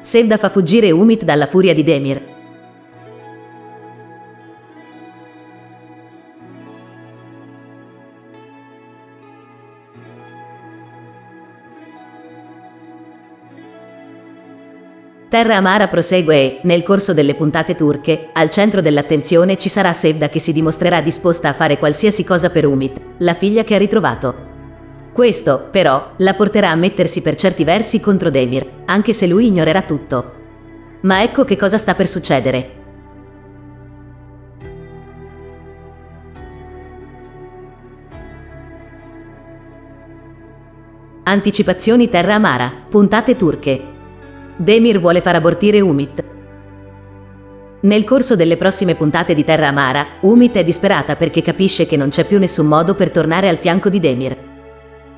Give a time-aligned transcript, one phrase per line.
[0.00, 2.36] Sevda fa fuggire Umit dalla furia di Demir.
[15.28, 20.30] Terra Amara prosegue e, nel corso delle puntate turche, al centro dell'attenzione ci sarà Sevda
[20.30, 24.47] che si dimostrerà disposta a fare qualsiasi cosa per Umit, la figlia che ha ritrovato.
[25.18, 29.82] Questo, però, la porterà a mettersi per certi versi contro Demir, anche se lui ignorerà
[29.82, 30.32] tutto.
[31.00, 32.70] Ma ecco che cosa sta per succedere.
[41.24, 43.82] Anticipazioni Terra Amara, puntate turche.
[44.56, 46.24] Demir vuole far abortire Umit.
[47.80, 52.08] Nel corso delle prossime puntate di Terra Amara, Umit è disperata perché capisce che non
[52.08, 54.46] c'è più nessun modo per tornare al fianco di Demir.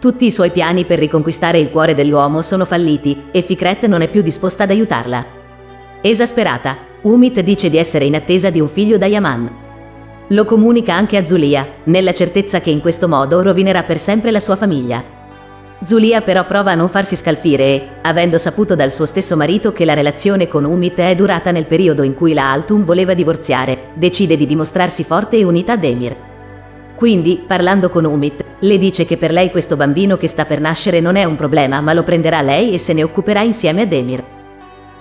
[0.01, 4.09] Tutti i suoi piani per riconquistare il cuore dell'uomo sono falliti e Fikret non è
[4.09, 5.27] più disposta ad aiutarla.
[6.01, 9.51] Esasperata, Umit dice di essere in attesa di un figlio da Yaman.
[10.29, 14.41] Lo comunica anche a Zulia, nella certezza che in questo modo rovinerà per sempre la
[14.41, 15.05] sua famiglia.
[15.85, 19.85] Zulia però prova a non farsi scalfire e, avendo saputo dal suo stesso marito che
[19.85, 24.39] la relazione con Umit è durata nel periodo in cui la Altum voleva divorziare, decide
[24.39, 26.30] di dimostrarsi forte e unita a Demir.
[27.00, 31.00] Quindi, parlando con Umit, le dice che per lei questo bambino che sta per nascere
[31.00, 34.22] non è un problema, ma lo prenderà lei e se ne occuperà insieme a Demir.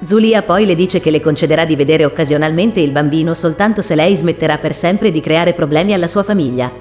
[0.02, 4.16] Zulia poi le dice che le concederà di vedere occasionalmente il bambino soltanto se lei
[4.16, 6.72] smetterà per sempre di creare problemi alla sua famiglia.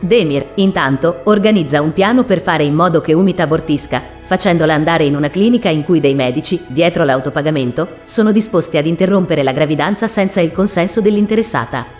[0.00, 5.14] Demir, intanto, organizza un piano per fare in modo che Umit abortisca, facendola andare in
[5.14, 10.40] una clinica in cui dei medici, dietro l'autopagamento, sono disposti ad interrompere la gravidanza senza
[10.40, 11.99] il consenso dell'interessata.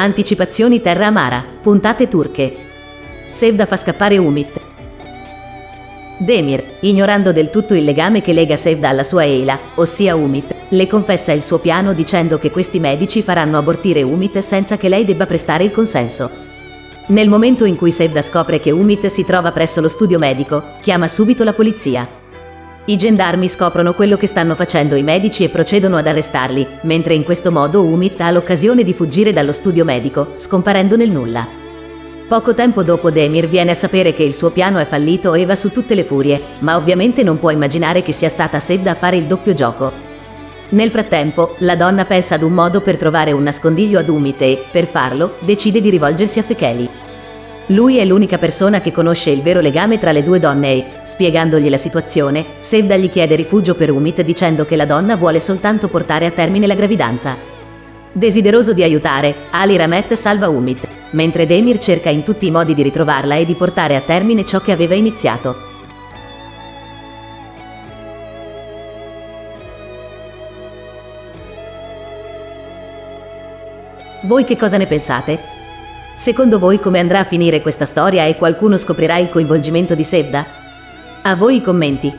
[0.00, 2.54] Anticipazioni Terra Amara, puntate turche.
[3.26, 4.60] Sevda fa scappare Umit.
[6.18, 10.86] Demir, ignorando del tutto il legame che lega Sevda alla sua Eila, ossia Umit, le
[10.86, 15.26] confessa il suo piano dicendo che questi medici faranno abortire Umit senza che lei debba
[15.26, 16.30] prestare il consenso.
[17.08, 21.08] Nel momento in cui Sevda scopre che Umit si trova presso lo studio medico, chiama
[21.08, 22.08] subito la polizia.
[22.88, 27.22] I gendarmi scoprono quello che stanno facendo i medici e procedono ad arrestarli, mentre in
[27.22, 31.46] questo modo Umit ha l'occasione di fuggire dallo studio medico, scomparendo nel nulla.
[32.26, 35.54] Poco tempo dopo Demir viene a sapere che il suo piano è fallito e va
[35.54, 39.18] su tutte le furie, ma ovviamente non può immaginare che sia stata Sevda a fare
[39.18, 39.92] il doppio gioco.
[40.70, 44.64] Nel frattempo, la donna pensa ad un modo per trovare un nascondiglio ad Umit e,
[44.70, 46.88] per farlo, decide di rivolgersi a Fekeli.
[47.70, 51.68] Lui è l'unica persona che conosce il vero legame tra le due donne e, spiegandogli
[51.68, 56.24] la situazione, Sevda gli chiede rifugio per Umit dicendo che la donna vuole soltanto portare
[56.24, 57.36] a termine la gravidanza.
[58.10, 62.82] Desideroso di aiutare, Ali Ramet salva Umit, mentre Demir cerca in tutti i modi di
[62.82, 65.54] ritrovarla e di portare a termine ciò che aveva iniziato.
[74.22, 75.56] Voi che cosa ne pensate?
[76.18, 80.44] Secondo voi come andrà a finire questa storia e qualcuno scoprirà il coinvolgimento di Sevda?
[81.22, 82.12] A voi i commenti.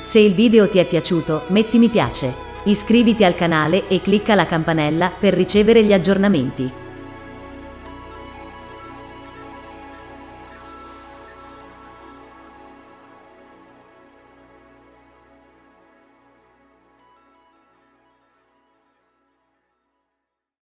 [0.00, 2.32] Se il video ti è piaciuto, metti mi piace,
[2.66, 6.79] iscriviti al canale e clicca la campanella per ricevere gli aggiornamenti.